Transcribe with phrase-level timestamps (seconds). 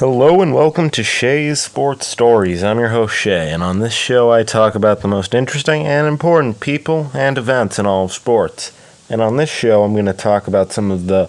[0.00, 2.64] Hello and welcome to Shay's Sports Stories.
[2.64, 6.06] I'm your host Shay, and on this show I talk about the most interesting and
[6.06, 8.72] important people and events in all of sports.
[9.10, 11.28] And on this show I'm going to talk about some of the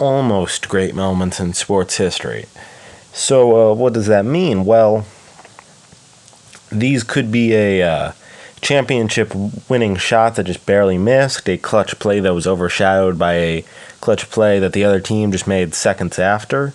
[0.00, 2.46] almost great moments in sports history.
[3.12, 4.64] So, uh, what does that mean?
[4.64, 5.06] Well,
[6.72, 8.12] these could be a uh,
[8.60, 9.32] championship
[9.70, 13.64] winning shot that just barely missed, a clutch play that was overshadowed by a
[14.00, 16.74] clutch play that the other team just made seconds after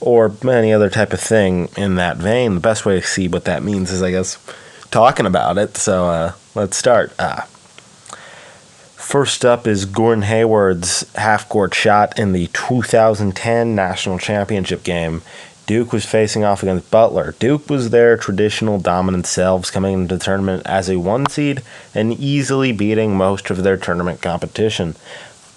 [0.00, 2.54] or any other type of thing in that vein.
[2.54, 4.38] The best way to see what that means is, I guess,
[4.90, 5.76] talking about it.
[5.76, 7.12] So uh, let's start.
[7.18, 7.42] Uh,
[8.94, 15.22] first up is Gordon Hayward's half court shot in the 2010 National Championship game.
[15.66, 17.34] Duke was facing off against Butler.
[17.40, 21.60] Duke was their traditional dominant selves coming into the tournament as a one seed
[21.92, 24.94] and easily beating most of their tournament competition.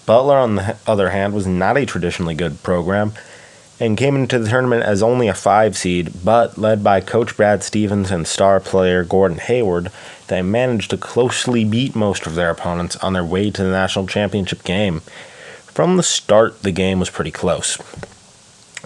[0.06, 3.12] Butler, on the other hand, was not a traditionally good program
[3.80, 7.62] and came into the tournament as only a five seed, but led by coach Brad
[7.62, 9.90] Stevens and star player Gordon Hayward,
[10.28, 14.06] they managed to closely beat most of their opponents on their way to the national
[14.06, 15.00] championship game.
[15.00, 17.78] From the start, the game was pretty close,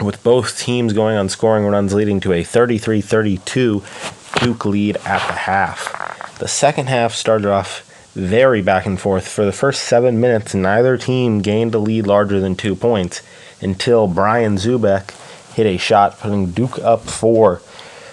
[0.00, 3.82] with both teams going on scoring runs leading to a 33 32
[4.40, 6.38] Duke lead at the half.
[6.38, 9.28] The second half started off very back and forth.
[9.28, 13.22] For the first seven minutes, neither team gained a lead larger than two points
[13.60, 15.10] until Brian Zoubek
[15.54, 17.60] hit a shot, putting Duke up four.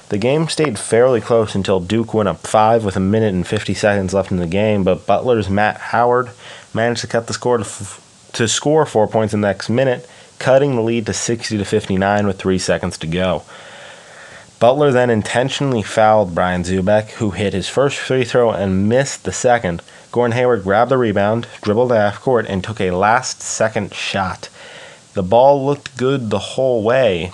[0.10, 3.74] The game stayed fairly close until Duke went up five with a minute and 50
[3.74, 6.32] seconds left in the game, but Butler's Matt Howard
[6.74, 10.10] managed to cut the score to, f- to score four points in the next minute,
[10.38, 13.44] cutting the lead to 60 to 59 with three seconds to go.
[14.62, 19.32] Butler then intentionally fouled Brian Zoubek, who hit his first free throw and missed the
[19.32, 19.82] second.
[20.12, 24.50] Gordon Hayward grabbed the rebound, dribbled half court, and took a last second shot.
[25.16, 27.32] The ball looked good the whole way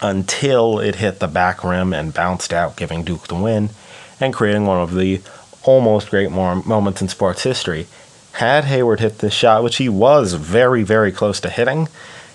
[0.00, 3.70] until it hit the back rim and bounced out, giving Duke the win
[4.20, 5.20] and creating one of the
[5.64, 7.88] almost great moments in sports history.
[8.34, 11.88] Had Hayward hit this shot, which he was very, very close to hitting,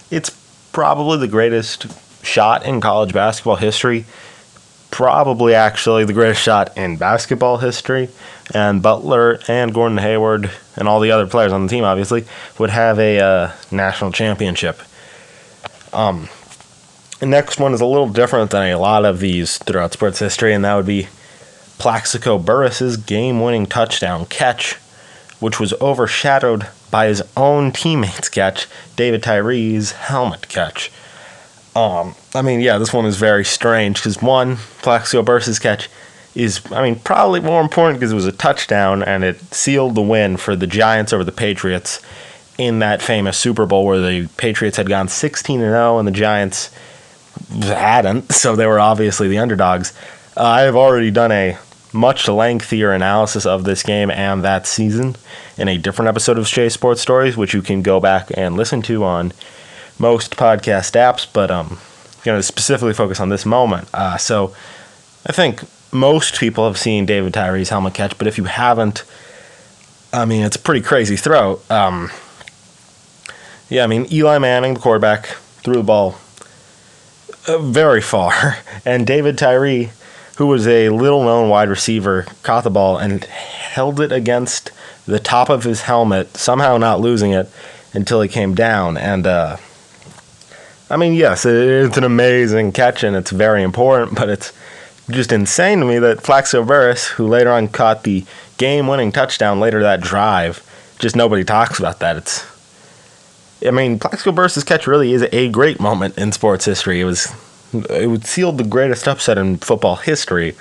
[0.10, 0.32] it's
[0.74, 1.88] probably the greatest
[2.24, 4.06] shot in college basketball history.
[4.90, 8.10] Probably actually the greatest shot in basketball history.
[8.54, 12.26] And Butler and Gordon Hayward and all the other players on the team, obviously,
[12.58, 14.80] would have a uh, national championship.
[15.94, 16.28] Um,
[17.20, 20.54] the next one is a little different than a lot of these throughout sports history,
[20.54, 21.08] and that would be
[21.78, 24.74] Plaxico Burress's game-winning touchdown catch,
[25.40, 30.92] which was overshadowed by his own teammate's catch, David Tyree's helmet catch.
[31.76, 35.90] Um, I mean, yeah, this one is very strange because one, Plaxico Burress's catch
[36.36, 40.02] is, I mean, probably more important because it was a touchdown and it sealed the
[40.02, 42.02] win for the Giants over the Patriots
[42.58, 46.12] in that famous Super Bowl where the Patriots had gone 16 and 0 and the
[46.12, 46.72] Giants
[47.62, 49.94] hadn't, so they were obviously the underdogs.
[50.36, 51.58] Uh, I have already done a
[51.94, 55.16] much lengthier analysis of this game and that season
[55.58, 58.82] in a different episode of Shay Sports Stories, which you can go back and listen
[58.84, 59.34] to on
[60.02, 63.88] most podcast apps, but um, I'm going to specifically focus on this moment.
[63.94, 64.54] Uh, so
[65.28, 65.62] I think
[65.94, 69.04] most people have seen David Tyree's helmet catch, but if you haven't,
[70.12, 71.62] I mean, it's a pretty crazy throw.
[71.70, 72.10] Um,
[73.70, 75.28] yeah, I mean, Eli Manning, the quarterback,
[75.64, 76.18] threw the ball
[77.48, 79.92] uh, very far, and David Tyree,
[80.38, 84.72] who was a little known wide receiver, caught the ball and held it against
[85.06, 87.50] the top of his helmet, somehow not losing it
[87.94, 88.98] until he came down.
[88.98, 89.58] And, uh,
[90.92, 94.52] I mean, yes, it's an amazing catch and it's very important, but it's
[95.10, 98.26] just insane to me that Plaxico Burress, who later on caught the
[98.58, 100.62] game-winning touchdown later that drive,
[101.00, 102.18] just nobody talks about that.
[102.18, 102.46] It's,
[103.66, 107.00] I mean, Plaxico Burress's catch really is a great moment in sports history.
[107.00, 107.34] It was,
[107.90, 110.58] it would sealed the greatest upset in football history.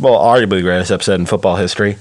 [0.00, 1.96] Well, arguably the greatest upset in football history.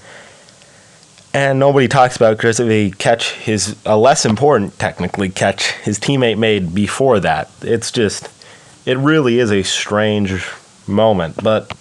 [1.34, 6.38] And nobody talks about of a catch his a less important technically catch his teammate
[6.38, 7.50] made before that.
[7.62, 8.30] It's just,
[8.86, 10.48] it really is a strange
[10.88, 11.44] moment.
[11.44, 11.76] But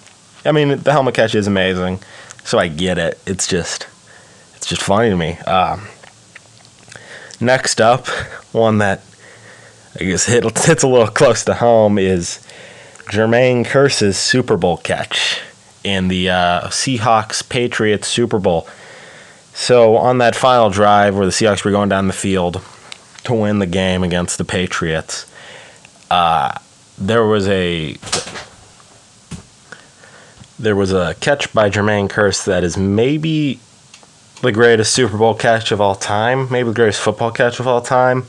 [0.46, 2.00] I mean, the helmet catch is amazing,
[2.44, 3.20] so I get it.
[3.26, 3.86] It's just,
[4.56, 5.36] it's just funny to me.
[5.40, 5.86] Um,
[7.38, 8.08] next up,
[8.52, 9.02] one that
[10.00, 12.40] I guess hit, hits a little close to home is
[13.10, 15.40] Jermaine Kearse's Super Bowl catch
[15.84, 18.66] in the uh, Seahawks Patriots Super Bowl.
[19.54, 22.62] So on that final drive where the Seahawks were going down the field
[23.24, 25.30] to win the game against the Patriots,
[26.10, 26.58] uh,
[26.98, 27.96] there was a
[30.58, 33.58] there was a catch by Jermaine Kearse that is maybe
[34.42, 37.80] the greatest Super Bowl catch of all time, maybe the greatest football catch of all
[37.80, 38.24] time.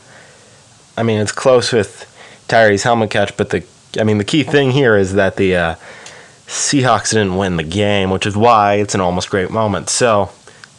[0.97, 2.09] I mean, it's close with
[2.47, 3.35] Tyree's helmet catch.
[3.35, 3.63] But the,
[3.99, 5.75] I mean, the key thing here is that the uh,
[6.47, 9.89] Seahawks didn't win the game, which is why it's an almost great moment.
[9.89, 10.29] So,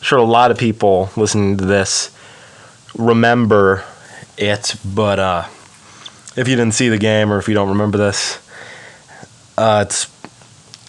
[0.04, 2.14] sure a lot of people listening to this
[2.94, 3.82] remember
[4.36, 5.44] it, but uh,
[6.36, 8.38] if you didn't see the game or if you don't remember this,
[9.56, 10.12] uh, it's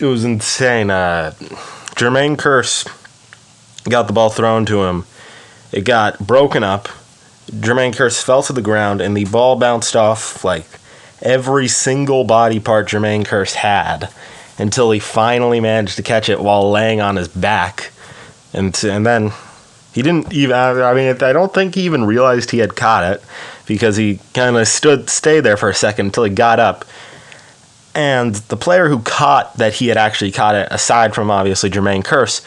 [0.01, 0.89] it was insane.
[0.89, 1.31] Uh,
[1.95, 2.85] Jermaine Kearse
[3.89, 5.05] got the ball thrown to him.
[5.71, 6.89] It got broken up.
[7.49, 10.65] Jermaine Kearse fell to the ground, and the ball bounced off like
[11.21, 14.09] every single body part Jermaine Kearse had
[14.57, 17.93] until he finally managed to catch it while laying on his back.
[18.55, 19.31] And, and then
[19.93, 23.23] he didn't even, I mean, I don't think he even realized he had caught it
[23.67, 26.85] because he kind of stood, stayed there for a second until he got up.
[27.93, 32.03] And the player who caught that he had actually caught it, aside from obviously Jermaine
[32.03, 32.43] Kearse,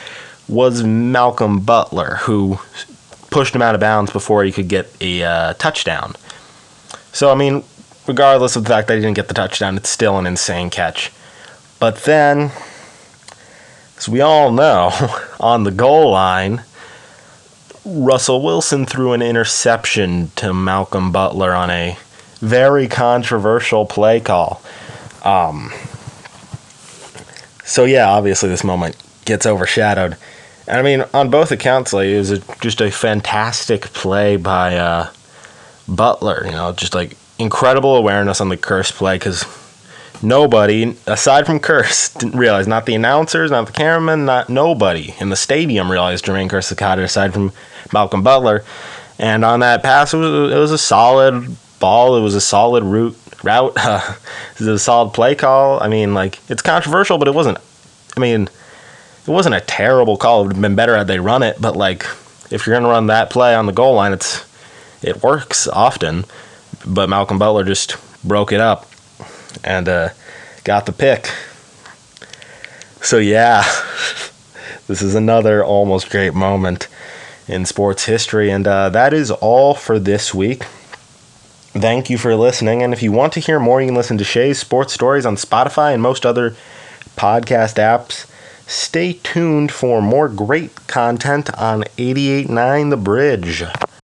[0.48, 2.58] was Malcolm Butler, who
[3.30, 6.14] pushed him out of bounds before he could get a uh, touchdown.
[7.12, 7.64] So, I mean,
[8.06, 11.12] regardless of the fact that he didn't get the touchdown, it's still an insane catch.
[11.78, 12.50] But then,
[13.98, 14.90] as we all know,
[15.40, 16.62] on the goal line,
[17.84, 21.98] Russell Wilson threw an interception to Malcolm Butler on a
[22.40, 24.62] very controversial play call.
[25.24, 25.72] Um,
[27.64, 30.16] so, yeah, obviously, this moment gets overshadowed.
[30.66, 34.76] And I mean, on both accounts, like, it was a, just a fantastic play by
[34.76, 35.10] uh,
[35.88, 36.42] Butler.
[36.44, 39.44] You know, just like incredible awareness on the Kearse play because
[40.22, 42.66] nobody aside from Kearse didn't realize.
[42.66, 46.98] Not the announcers not the cameraman not nobody in the stadium realized Jermaine had caught
[46.98, 47.52] it aside from
[47.92, 48.64] Malcolm Butler.
[49.18, 52.16] And on that pass it was, it was a solid ball.
[52.16, 54.14] It was a solid route route uh,
[54.52, 55.82] it was a solid play call.
[55.82, 57.58] I mean like it's controversial but it wasn't
[58.16, 58.42] I mean
[59.26, 60.40] it wasn't a terrible call.
[60.40, 62.04] It would have been better had they run it but like
[62.50, 64.44] if you're gonna run that play on the goal line it's
[65.02, 66.24] it works often.
[66.86, 68.88] But Malcolm Butler just broke it up
[69.64, 70.08] and uh,
[70.64, 71.30] got the pick.
[73.00, 73.62] So, yeah,
[74.86, 76.88] this is another almost great moment
[77.46, 78.50] in sports history.
[78.50, 80.64] And uh, that is all for this week.
[81.72, 82.82] Thank you for listening.
[82.82, 85.36] And if you want to hear more, you can listen to Shay's Sports Stories on
[85.36, 86.56] Spotify and most other
[87.16, 88.26] podcast apps.
[88.66, 93.64] Stay tuned for more great content on 889 The Bridge.